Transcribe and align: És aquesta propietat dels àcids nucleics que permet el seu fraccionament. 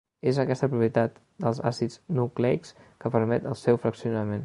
És 0.29 0.37
aquesta 0.43 0.69
propietat 0.71 1.19
dels 1.45 1.61
àcids 1.71 1.99
nucleics 2.21 2.75
que 3.05 3.15
permet 3.19 3.51
el 3.55 3.63
seu 3.67 3.83
fraccionament. 3.87 4.39